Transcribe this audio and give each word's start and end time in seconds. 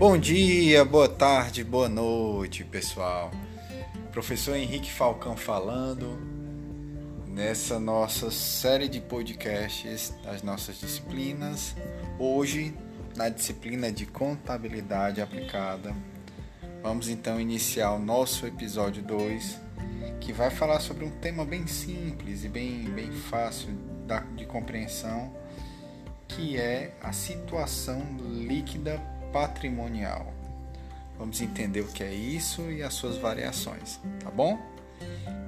Bom 0.00 0.16
dia, 0.16 0.82
boa 0.82 1.10
tarde, 1.10 1.62
boa 1.62 1.86
noite, 1.86 2.64
pessoal. 2.64 3.30
Professor 4.10 4.56
Henrique 4.56 4.90
Falcão 4.90 5.36
falando 5.36 6.18
nessa 7.26 7.78
nossa 7.78 8.30
série 8.30 8.88
de 8.88 8.98
podcasts 8.98 10.14
das 10.24 10.42
nossas 10.42 10.80
disciplinas. 10.80 11.76
Hoje, 12.18 12.74
na 13.14 13.28
disciplina 13.28 13.92
de 13.92 14.06
contabilidade 14.06 15.20
aplicada, 15.20 15.94
vamos 16.82 17.10
então 17.10 17.38
iniciar 17.38 17.92
o 17.92 17.98
nosso 17.98 18.46
episódio 18.46 19.02
2, 19.02 19.60
que 20.18 20.32
vai 20.32 20.48
falar 20.48 20.80
sobre 20.80 21.04
um 21.04 21.10
tema 21.10 21.44
bem 21.44 21.66
simples 21.66 22.42
e 22.42 22.48
bem, 22.48 22.84
bem 22.84 23.12
fácil 23.12 23.68
de 24.34 24.46
compreensão, 24.46 25.30
que 26.26 26.56
é 26.56 26.96
a 27.02 27.12
situação 27.12 28.02
líquida 28.18 29.19
patrimonial. 29.32 30.32
Vamos 31.18 31.40
entender 31.40 31.80
o 31.80 31.88
que 31.88 32.02
é 32.02 32.12
isso 32.12 32.70
e 32.70 32.82
as 32.82 32.94
suas 32.94 33.16
variações, 33.16 34.00
tá 34.22 34.30
bom? 34.30 34.58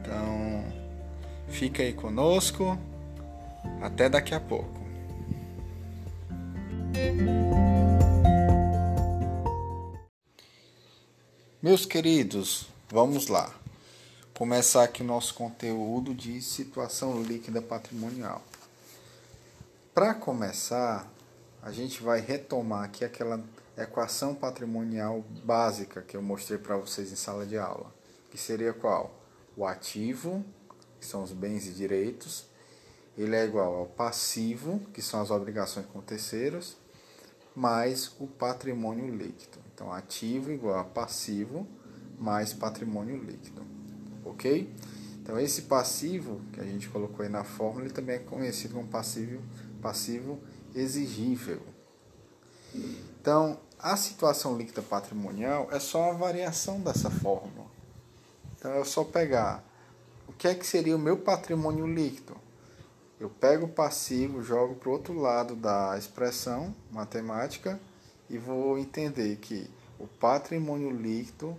Então, 0.01 0.65
fica 1.49 1.83
aí 1.83 1.93
conosco. 1.93 2.79
Até 3.81 4.09
daqui 4.09 4.35
a 4.35 4.41
pouco. 4.41 4.81
Meus 11.63 11.87
queridos, 11.87 12.67
vamos 12.91 13.29
lá. 13.29 13.55
Começar 14.35 14.83
aqui 14.83 15.03
o 15.03 15.07
nosso 15.07 15.35
conteúdo 15.35 16.13
de 16.13 16.43
situação 16.43 17.23
líquida 17.23 17.63
patrimonial. 17.63 18.43
Para 19.95 20.13
começar, 20.13 21.09
a 21.63 21.71
gente 21.71 22.03
vai 22.03 22.21
retomar 22.21 22.85
aqui 22.85 23.05
aquela 23.05 23.43
equação 23.79 24.35
patrimonial 24.35 25.25
básica 25.45 26.03
que 26.03 26.17
eu 26.17 26.23
mostrei 26.23 26.59
para 26.59 26.77
vocês 26.77 27.13
em 27.13 27.17
sala 27.17 27.47
de 27.47 27.57
aula, 27.57 27.95
que 28.31 28.37
seria 28.37 28.73
qual? 28.73 29.15
O 29.57 29.65
ativo, 29.65 30.45
que 30.99 31.07
são 31.07 31.23
os 31.23 31.31
bens 31.31 31.67
e 31.69 31.71
direitos, 31.71 32.47
ele 33.17 33.37
é 33.37 33.45
igual 33.45 33.75
ao 33.77 33.87
passivo, 33.87 34.81
que 34.93 35.01
são 35.01 35.21
as 35.21 35.31
obrigações 35.31 35.87
com 35.87 36.01
terceiros, 36.01 36.77
mais 37.55 38.11
o 38.19 38.27
patrimônio 38.27 39.15
líquido. 39.15 39.59
Então, 39.73 39.93
ativo 39.93 40.51
igual 40.51 40.79
a 40.81 40.85
passivo 40.85 41.67
mais 42.19 42.53
patrimônio 42.53 43.17
líquido. 43.23 43.63
Ok? 44.25 44.73
Então, 45.23 45.39
esse 45.39 45.63
passivo 45.63 46.41
que 46.53 46.61
a 46.61 46.65
gente 46.65 46.89
colocou 46.89 47.23
aí 47.23 47.31
na 47.31 47.45
fórmula, 47.45 47.85
ele 47.85 47.95
também 47.95 48.17
é 48.17 48.19
conhecido 48.19 48.75
como 48.75 48.89
passivo, 48.89 49.41
passivo 49.81 50.41
exigível. 50.75 51.61
Então, 53.21 53.59
a 53.79 53.97
situação 53.97 54.57
líquida 54.57 54.83
patrimonial 54.83 55.69
é 55.71 55.79
só 55.79 56.11
uma 56.11 56.15
variação 56.15 56.81
dessa 56.81 57.11
fórmula. 57.11 57.67
Então, 58.57 58.73
é 58.75 58.85
só 58.85 59.05
pegar 59.05 59.65
o 60.29 60.33
que 60.33 60.49
é 60.49 60.55
que 60.55 60.67
seria 60.67 60.97
o 60.97 60.99
meu 60.99 61.17
patrimônio 61.17 61.87
líquido. 61.87 62.37
Eu 63.21 63.29
pego 63.29 63.67
o 63.67 63.69
passivo, 63.69 64.43
jogo 64.43 64.75
para 64.75 64.89
o 64.89 64.93
outro 64.93 65.19
lado 65.19 65.55
da 65.55 65.97
expressão 65.97 66.75
matemática 66.91 67.79
e 68.29 68.39
vou 68.39 68.79
entender 68.79 69.37
que 69.37 69.71
o 69.99 70.07
patrimônio 70.07 70.91
líquido 70.91 71.57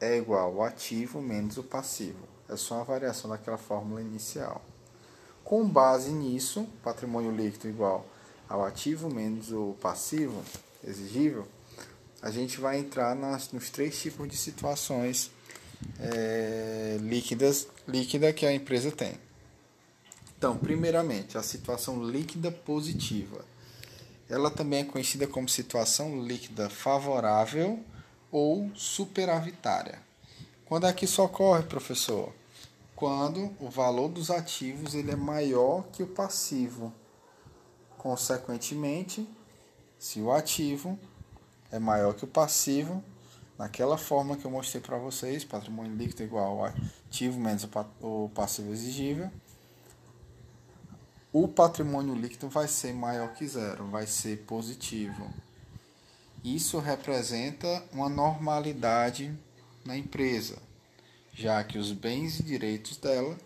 é 0.00 0.16
igual 0.16 0.54
ao 0.54 0.62
ativo 0.62 1.20
menos 1.20 1.58
o 1.58 1.62
passivo. 1.62 2.26
É 2.48 2.56
só 2.56 2.76
uma 2.76 2.84
variação 2.84 3.30
daquela 3.30 3.58
fórmula 3.58 4.00
inicial. 4.00 4.62
Com 5.44 5.68
base 5.68 6.10
nisso, 6.10 6.66
patrimônio 6.82 7.30
líquido 7.30 7.68
igual 7.68 8.06
ao 8.50 8.64
ativo 8.64 9.08
menos 9.08 9.52
o 9.52 9.76
passivo 9.80 10.42
exigível, 10.84 11.46
a 12.20 12.32
gente 12.32 12.60
vai 12.60 12.80
entrar 12.80 13.14
nas, 13.14 13.52
nos 13.52 13.70
três 13.70 13.98
tipos 14.02 14.28
de 14.28 14.36
situações 14.36 15.30
é, 16.00 16.98
líquidas 17.00 17.68
líquida 17.86 18.32
que 18.32 18.44
a 18.44 18.52
empresa 18.52 18.90
tem. 18.90 19.14
Então, 20.36 20.56
primeiramente, 20.56 21.38
a 21.38 21.42
situação 21.42 22.04
líquida 22.04 22.50
positiva. 22.50 23.44
Ela 24.28 24.50
também 24.50 24.80
é 24.80 24.84
conhecida 24.84 25.26
como 25.26 25.48
situação 25.48 26.22
líquida 26.24 26.68
favorável 26.68 27.78
ou 28.32 28.70
superavitária. 28.74 29.98
Quando 30.66 30.86
é 30.86 30.92
que 30.92 31.04
isso 31.04 31.22
ocorre, 31.22 31.62
professor? 31.62 32.32
Quando 32.96 33.54
o 33.60 33.68
valor 33.68 34.08
dos 34.08 34.30
ativos 34.30 34.94
ele 34.94 35.10
é 35.12 35.16
maior 35.16 35.84
que 35.92 36.02
o 36.02 36.06
passivo. 36.06 36.92
Consequentemente, 38.00 39.28
se 39.98 40.22
o 40.22 40.32
ativo 40.32 40.98
é 41.70 41.78
maior 41.78 42.14
que 42.14 42.24
o 42.24 42.26
passivo, 42.26 43.04
naquela 43.58 43.98
forma 43.98 44.38
que 44.38 44.46
eu 44.46 44.50
mostrei 44.50 44.80
para 44.80 44.96
vocês, 44.96 45.44
patrimônio 45.44 45.94
líquido 45.94 46.22
igual 46.22 46.60
ao 46.60 46.64
ativo 46.64 47.38
menos 47.38 47.68
o 48.00 48.30
passivo 48.34 48.72
exigível, 48.72 49.30
o 51.30 51.46
patrimônio 51.46 52.14
líquido 52.14 52.48
vai 52.48 52.66
ser 52.68 52.94
maior 52.94 53.34
que 53.34 53.46
zero, 53.46 53.84
vai 53.88 54.06
ser 54.06 54.46
positivo. 54.46 55.30
Isso 56.42 56.78
representa 56.78 57.84
uma 57.92 58.08
normalidade 58.08 59.38
na 59.84 59.94
empresa, 59.94 60.56
já 61.34 61.62
que 61.62 61.76
os 61.76 61.92
bens 61.92 62.40
e 62.40 62.44
direitos 62.44 62.96
dela 62.96 63.36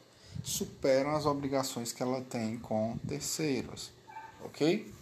superam 0.44 1.16
as 1.16 1.26
obrigações 1.26 1.93
que 1.93 2.04
ela 2.04 2.20
tem 2.20 2.56
com 2.56 2.97
terceiros 2.98 3.94
ok? 4.44 4.93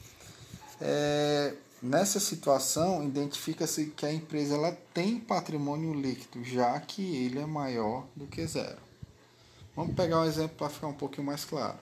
É, 0.80 1.54
nessa 1.82 2.18
situação, 2.18 3.04
identifica-se 3.04 3.86
que 3.86 4.06
a 4.06 4.12
empresa 4.12 4.54
ela 4.54 4.72
tem 4.92 5.18
patrimônio 5.18 5.92
líquido, 5.94 6.44
já 6.44 6.78
que 6.80 7.24
ele 7.24 7.38
é 7.38 7.46
maior 7.46 8.06
do 8.16 8.26
que 8.26 8.46
zero. 8.46 8.78
Vamos 9.74 9.94
pegar 9.94 10.20
um 10.20 10.24
exemplo 10.24 10.56
para 10.56 10.68
ficar 10.68 10.86
um 10.86 10.92
pouquinho 10.92 11.26
mais 11.26 11.44
claro. 11.44 11.78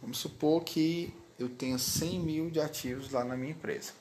Vamos 0.00 0.18
supor 0.18 0.62
que 0.62 1.12
eu 1.38 1.48
tenho 1.48 1.78
100 1.78 2.20
mil 2.20 2.50
de 2.50 2.60
ativos 2.60 3.10
lá 3.10 3.24
na 3.24 3.36
minha 3.36 3.52
empresa. 3.52 3.92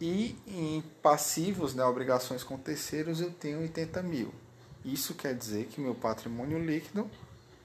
E 0.00 0.36
em 0.46 0.82
passivos, 1.02 1.74
né, 1.74 1.82
obrigações 1.84 2.44
com 2.44 2.58
terceiros, 2.58 3.20
eu 3.20 3.30
tenho 3.30 3.60
80 3.60 4.02
mil. 4.02 4.32
Isso 4.84 5.14
quer 5.14 5.34
dizer 5.34 5.66
que 5.66 5.80
meu 5.80 5.94
patrimônio 5.94 6.64
líquido 6.64 7.10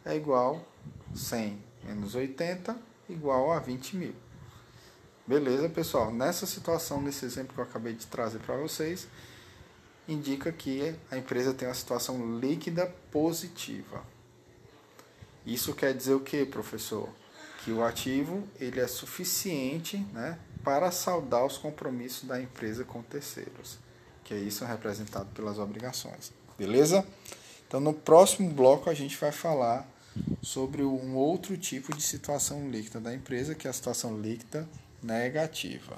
é 0.04 0.16
igual 0.16 0.66
100 1.14 1.60
menos 1.84 2.16
80 2.16 2.91
igual 3.12 3.52
a 3.52 3.60
20 3.60 3.96
mil. 3.98 4.16
Beleza, 5.26 5.70
pessoal? 5.70 6.12
Nessa 6.12 6.46
situação, 6.46 7.02
nesse 7.02 7.26
exemplo 7.26 7.54
que 7.54 7.60
eu 7.60 7.64
acabei 7.64 7.94
de 7.94 8.08
trazer 8.08 8.40
para 8.40 8.58
vocês, 8.58 9.08
indica 10.08 10.52
que 10.52 10.96
a 11.10 11.18
empresa 11.18 11.54
tem 11.54 11.68
uma 11.68 11.74
situação 11.74 12.40
líquida 12.40 12.88
positiva. 13.12 14.04
Isso 15.46 15.74
quer 15.74 15.94
dizer 15.94 16.14
o 16.14 16.20
que, 16.20 16.46
professor? 16.46 17.10
Que 17.64 17.72
o 17.72 17.84
ativo 17.84 18.44
ele 18.60 18.80
é 18.80 18.88
suficiente 18.88 19.98
né, 20.12 20.38
para 20.64 20.92
saldar 20.92 21.46
os 21.46 21.58
compromissos 21.58 22.28
da 22.28 22.42
empresa 22.42 22.84
com 22.84 23.02
terceiros, 23.02 23.78
que 24.24 24.34
é 24.34 24.38
isso 24.38 24.66
representado 24.66 25.30
pelas 25.34 25.60
obrigações. 25.60 26.32
Beleza? 26.58 27.06
Então, 27.68 27.80
no 27.80 27.94
próximo 27.94 28.50
bloco, 28.50 28.90
a 28.90 28.94
gente 28.94 29.18
vai 29.18 29.32
falar 29.32 29.88
sobre 30.42 30.84
um 30.84 31.16
outro 31.16 31.58
tipo 31.58 31.96
de 31.96 32.02
situação 32.02 32.70
líquida 32.70 33.00
da 33.00 33.14
empresa, 33.14 33.56
que 33.56 33.68
é 33.68 33.70
a 33.70 33.74
situação 33.74 34.20
líquida 34.20 34.68
negativa. 35.02 35.98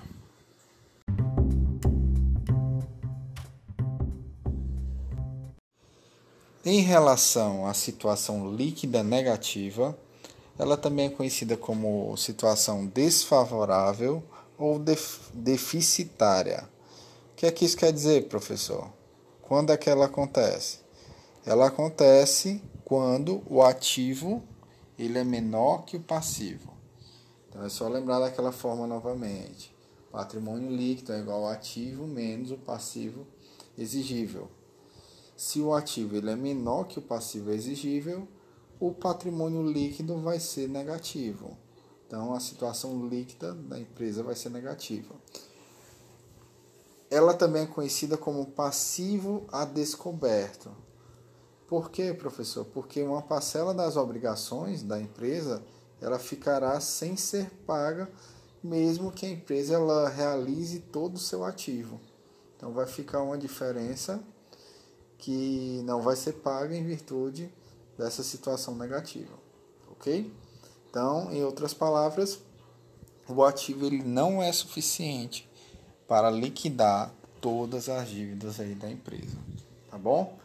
Em 6.65 6.79
relação 6.79 7.67
à 7.67 7.73
situação 7.73 8.55
líquida 8.55 9.03
negativa, 9.03 9.97
ela 10.57 10.77
também 10.77 11.07
é 11.07 11.09
conhecida 11.09 11.57
como 11.57 12.15
situação 12.15 12.85
desfavorável 12.85 14.23
ou 14.57 14.79
deficitária. 15.33 16.69
O 17.33 17.35
que 17.35 17.45
é 17.45 17.51
que 17.51 17.65
isso 17.65 17.75
quer 17.75 17.91
dizer, 17.91 18.29
professor? 18.29 18.89
Quando 19.41 19.73
é 19.73 19.77
que 19.77 19.89
ela 19.89 20.05
acontece? 20.05 20.79
Ela 21.45 21.67
acontece 21.67 22.61
quando 22.83 23.43
o 23.49 23.61
ativo 23.61 24.43
ele 24.97 25.17
é 25.17 25.23
menor 25.23 25.85
que 25.85 25.97
o 25.97 26.01
passivo. 26.01 26.73
Então 27.49 27.63
é 27.63 27.69
só 27.69 27.87
lembrar 27.87 28.19
daquela 28.19 28.51
forma 28.51 28.87
novamente. 28.87 29.73
Patrimônio 30.11 30.69
líquido 30.69 31.13
é 31.13 31.19
igual 31.19 31.45
ao 31.45 31.51
ativo 31.51 32.05
menos 32.05 32.51
o 32.51 32.57
passivo 32.57 33.25
exigível. 33.77 34.49
Se 35.35 35.59
o 35.59 35.73
ativo 35.73 36.15
ele 36.15 36.29
é 36.29 36.35
menor 36.35 36.85
que 36.85 36.99
o 36.99 37.01
passivo 37.01 37.51
exigível, 37.51 38.27
o 38.79 38.91
patrimônio 38.91 39.63
líquido 39.63 40.17
vai 40.19 40.39
ser 40.39 40.69
negativo. 40.69 41.57
Então 42.05 42.33
a 42.33 42.39
situação 42.39 43.07
líquida 43.07 43.53
da 43.53 43.79
empresa 43.79 44.21
vai 44.21 44.35
ser 44.35 44.49
negativa. 44.49 45.15
Ela 47.09 47.33
também 47.33 47.63
é 47.63 47.67
conhecida 47.67 48.17
como 48.17 48.45
passivo 48.47 49.45
a 49.51 49.65
descoberto. 49.65 50.71
Por 51.67 51.89
quê, 51.89 52.13
professor? 52.13 52.65
Porque 52.65 53.01
uma 53.01 53.21
parcela 53.21 53.73
das 53.73 53.97
obrigações 53.97 54.83
da 54.83 54.99
empresa 54.99 55.63
ela 56.01 56.19
ficará 56.19 56.79
sem 56.79 57.15
ser 57.15 57.49
paga 57.65 58.09
mesmo 58.63 59.11
que 59.11 59.25
a 59.25 59.29
empresa 59.29 59.73
ela 59.75 60.07
realize 60.07 60.79
todo 60.79 61.15
o 61.15 61.19
seu 61.19 61.43
ativo. 61.43 61.99
Então 62.55 62.71
vai 62.71 62.85
ficar 62.85 63.21
uma 63.21 63.37
diferença 63.37 64.23
que 65.17 65.81
não 65.83 66.01
vai 66.01 66.15
ser 66.15 66.33
paga 66.33 66.75
em 66.75 66.83
virtude 66.83 67.51
dessa 67.97 68.23
situação 68.23 68.75
negativa, 68.75 69.33
ok? 69.91 70.33
Então, 70.89 71.31
em 71.31 71.43
outras 71.43 71.73
palavras, 71.73 72.39
o 73.27 73.43
ativo 73.43 73.85
ele 73.85 74.03
não 74.03 74.41
é 74.41 74.51
suficiente 74.51 75.49
para 76.07 76.29
liquidar 76.29 77.13
todas 77.41 77.89
as 77.89 78.09
dívidas 78.09 78.59
aí 78.59 78.75
da 78.75 78.89
empresa, 78.89 79.37
tá 79.89 79.97
bom? 79.97 80.37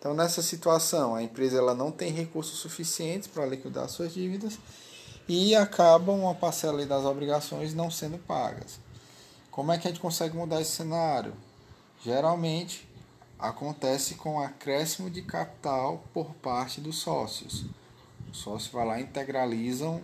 Então, 0.00 0.14
nessa 0.14 0.40
situação, 0.40 1.14
a 1.14 1.22
empresa 1.22 1.58
ela 1.58 1.74
não 1.74 1.92
tem 1.92 2.10
recursos 2.10 2.58
suficientes 2.58 3.28
para 3.28 3.44
liquidar 3.44 3.86
suas 3.86 4.14
dívidas 4.14 4.58
e 5.28 5.54
acaba 5.54 6.10
uma 6.10 6.34
parcela 6.34 6.84
das 6.86 7.04
obrigações 7.04 7.74
não 7.74 7.90
sendo 7.90 8.16
pagas. 8.16 8.80
Como 9.50 9.70
é 9.70 9.76
que 9.76 9.86
a 9.86 9.90
gente 9.90 10.00
consegue 10.00 10.34
mudar 10.34 10.62
esse 10.62 10.70
cenário? 10.70 11.34
Geralmente 12.02 12.88
acontece 13.38 14.14
com 14.14 14.40
acréscimo 14.40 15.10
de 15.10 15.20
capital 15.20 16.02
por 16.14 16.32
parte 16.36 16.80
dos 16.80 16.96
sócios. 16.96 17.66
O 18.32 18.34
sócio 18.34 18.72
vai 18.72 18.86
lá 18.86 18.98
e 19.00 19.02
integraliza 19.02 19.86
um 19.86 20.00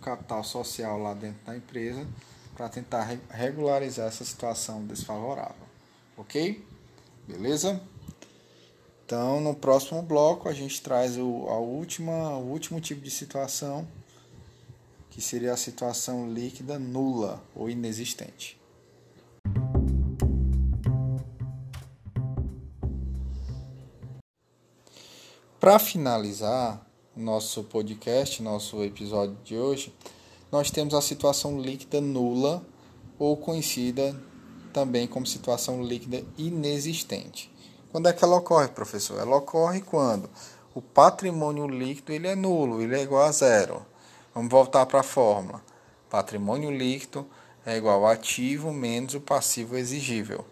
capital 0.00 0.42
social 0.42 0.98
lá 0.98 1.12
dentro 1.12 1.44
da 1.44 1.54
empresa 1.54 2.06
para 2.56 2.70
tentar 2.70 3.18
regularizar 3.28 4.06
essa 4.06 4.24
situação 4.24 4.86
desfavorável. 4.86 5.66
Ok? 6.16 6.66
Beleza? 7.28 7.78
Então, 9.04 9.38
no 9.38 9.54
próximo 9.54 10.00
bloco, 10.00 10.48
a 10.48 10.54
gente 10.54 10.80
traz 10.80 11.18
o, 11.18 11.46
a 11.48 11.58
última, 11.58 12.38
o 12.38 12.50
último 12.50 12.80
tipo 12.80 13.02
de 13.02 13.10
situação 13.10 13.86
que 15.10 15.20
seria 15.20 15.52
a 15.52 15.56
situação 15.56 16.32
líquida 16.32 16.78
nula 16.78 17.44
ou 17.54 17.68
inexistente. 17.68 18.58
Para 25.60 25.78
finalizar 25.78 26.84
nosso 27.14 27.62
podcast, 27.62 28.42
nosso 28.42 28.82
episódio 28.82 29.36
de 29.44 29.56
hoje, 29.56 29.94
nós 30.50 30.70
temos 30.70 30.94
a 30.94 31.02
situação 31.02 31.60
líquida 31.60 32.00
nula 32.00 32.64
ou 33.18 33.36
conhecida 33.36 34.18
também 34.72 35.06
como 35.06 35.26
situação 35.26 35.82
líquida 35.82 36.24
inexistente. 36.36 37.53
Quando 37.94 38.08
é 38.08 38.12
que 38.12 38.24
ela 38.24 38.34
ocorre, 38.34 38.66
professor? 38.66 39.20
Ela 39.20 39.36
ocorre 39.36 39.80
quando 39.80 40.28
o 40.74 40.82
patrimônio 40.82 41.68
líquido 41.68 42.10
ele 42.10 42.26
é 42.26 42.34
nulo, 42.34 42.82
ele 42.82 42.96
é 42.96 43.00
igual 43.00 43.22
a 43.22 43.30
zero. 43.30 43.86
Vamos 44.34 44.50
voltar 44.50 44.84
para 44.86 44.98
a 44.98 45.04
fórmula. 45.04 45.62
Patrimônio 46.10 46.72
líquido 46.72 47.24
é 47.64 47.76
igual 47.76 48.04
ao 48.04 48.10
ativo 48.10 48.72
menos 48.72 49.14
o 49.14 49.20
passivo 49.20 49.76
exigível. 49.76 50.44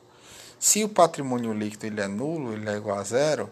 Se 0.56 0.84
o 0.84 0.88
patrimônio 0.88 1.52
líquido 1.52 1.84
ele 1.84 2.00
é 2.00 2.06
nulo, 2.06 2.52
ele 2.52 2.70
é 2.70 2.76
igual 2.76 2.96
a 2.96 3.02
zero, 3.02 3.50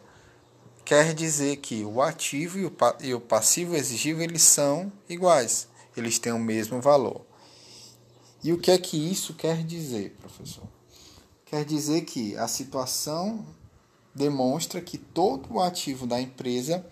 quer 0.84 1.12
dizer 1.12 1.56
que 1.56 1.84
o 1.84 2.00
ativo 2.00 2.60
e 3.00 3.12
o 3.12 3.20
passivo 3.20 3.74
exigível 3.74 4.22
eles 4.22 4.42
são 4.42 4.92
iguais, 5.08 5.66
eles 5.96 6.16
têm 6.16 6.32
o 6.32 6.38
mesmo 6.38 6.80
valor. 6.80 7.22
E 8.40 8.52
o 8.52 8.58
que 8.58 8.70
é 8.70 8.78
que 8.78 9.10
isso 9.10 9.34
quer 9.34 9.64
dizer, 9.64 10.16
professor? 10.20 10.68
Quer 11.44 11.64
dizer 11.64 12.02
que 12.02 12.36
a 12.36 12.46
situação 12.46 13.44
demonstra 14.14 14.80
que 14.80 14.98
todo 14.98 15.54
o 15.54 15.60
ativo 15.60 16.06
da 16.06 16.20
empresa 16.20 16.84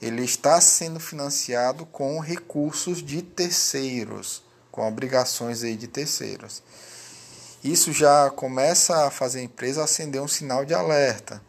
ele 0.00 0.22
está 0.22 0.60
sendo 0.60 1.00
financiado 1.00 1.86
com 1.86 2.18
recursos 2.20 3.02
de 3.02 3.22
terceiros, 3.22 4.42
com 4.70 4.86
obrigações 4.86 5.62
aí 5.62 5.76
de 5.76 5.88
terceiros. 5.88 6.62
Isso 7.62 7.92
já 7.92 8.30
começa 8.30 9.06
a 9.06 9.10
fazer 9.10 9.40
a 9.40 9.44
empresa 9.44 9.82
acender 9.82 10.20
um 10.20 10.28
sinal 10.28 10.64
de 10.64 10.74
alerta, 10.74 11.42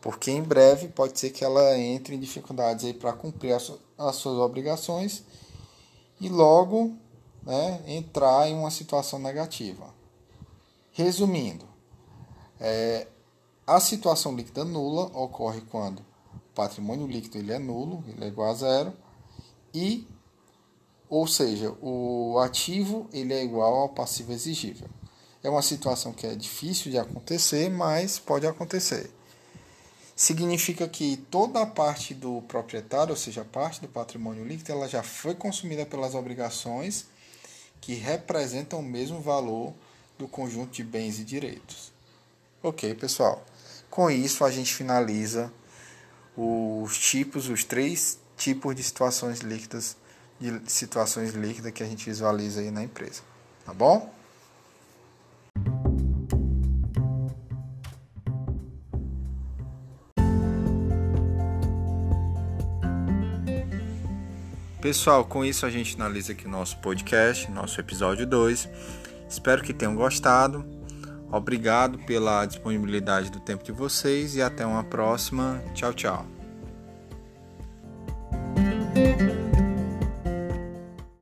porque 0.00 0.30
em 0.30 0.42
breve 0.42 0.88
pode 0.88 1.18
ser 1.18 1.30
que 1.30 1.44
ela 1.44 1.76
entre 1.76 2.16
em 2.16 2.20
dificuldades 2.20 2.86
aí 2.86 2.94
para 2.94 3.12
cumprir 3.12 3.52
as, 3.52 3.70
as 3.98 4.16
suas 4.16 4.38
obrigações 4.38 5.22
e 6.18 6.28
logo 6.30 6.96
né, 7.42 7.82
entrar 7.86 8.48
em 8.48 8.54
uma 8.54 8.70
situação 8.70 9.18
negativa. 9.18 9.92
Resumindo, 10.92 11.68
é, 12.58 13.06
a 13.70 13.78
situação 13.78 14.34
líquida 14.34 14.64
nula 14.64 15.04
ocorre 15.16 15.60
quando 15.60 16.04
patrimônio 16.56 17.06
líquido 17.06 17.38
ele 17.38 17.52
é 17.52 17.58
nulo, 17.58 18.02
ele 18.08 18.24
é 18.24 18.26
igual 18.26 18.50
a 18.50 18.54
zero, 18.54 18.92
e, 19.72 20.08
ou 21.08 21.24
seja, 21.28 21.70
o 21.80 22.36
ativo 22.40 23.08
ele 23.12 23.32
é 23.32 23.44
igual 23.44 23.76
ao 23.76 23.88
passivo 23.88 24.32
exigível. 24.32 24.88
É 25.40 25.48
uma 25.48 25.62
situação 25.62 26.12
que 26.12 26.26
é 26.26 26.34
difícil 26.34 26.90
de 26.90 26.98
acontecer, 26.98 27.70
mas 27.70 28.18
pode 28.18 28.44
acontecer. 28.44 29.08
Significa 30.16 30.88
que 30.88 31.16
toda 31.30 31.62
a 31.62 31.66
parte 31.66 32.12
do 32.12 32.42
proprietário, 32.42 33.12
ou 33.12 33.16
seja, 33.16 33.42
a 33.42 33.44
parte 33.44 33.80
do 33.80 33.86
patrimônio 33.86 34.44
líquido, 34.44 34.72
ela 34.72 34.88
já 34.88 35.04
foi 35.04 35.36
consumida 35.36 35.86
pelas 35.86 36.16
obrigações 36.16 37.06
que 37.80 37.94
representam 37.94 38.80
o 38.80 38.82
mesmo 38.82 39.20
valor 39.20 39.72
do 40.18 40.26
conjunto 40.26 40.72
de 40.72 40.82
bens 40.82 41.20
e 41.20 41.24
direitos. 41.24 41.92
Ok, 42.62 42.94
pessoal. 42.96 43.42
Com 43.90 44.08
isso, 44.08 44.44
a 44.44 44.50
gente 44.52 44.72
finaliza 44.72 45.52
os 46.36 46.96
tipos, 46.96 47.48
os 47.48 47.64
três 47.64 48.20
tipos 48.36 48.76
de 48.76 48.84
situações 48.84 49.40
líquidas, 49.40 49.96
de 50.38 50.62
situações 50.70 51.32
líquidas 51.34 51.72
que 51.72 51.82
a 51.82 51.86
gente 51.86 52.04
visualiza 52.04 52.60
aí 52.60 52.70
na 52.70 52.84
empresa. 52.84 53.20
Tá 53.66 53.74
bom? 53.74 54.14
Pessoal, 64.80 65.24
com 65.24 65.44
isso 65.44 65.66
a 65.66 65.70
gente 65.70 65.92
finaliza 65.92 66.32
aqui 66.32 66.46
nosso 66.46 66.78
podcast, 66.78 67.50
nosso 67.50 67.80
episódio 67.80 68.24
2. 68.24 68.68
Espero 69.28 69.62
que 69.62 69.74
tenham 69.74 69.96
gostado. 69.96 70.79
Obrigado 71.32 71.98
pela 72.00 72.44
disponibilidade 72.44 73.30
do 73.30 73.38
tempo 73.38 73.62
de 73.62 73.72
vocês 73.72 74.34
e 74.34 74.42
até 74.42 74.66
uma 74.66 74.82
próxima. 74.82 75.62
Tchau, 75.74 75.92
tchau. 75.92 76.39